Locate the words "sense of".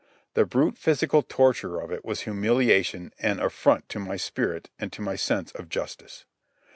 5.15-5.69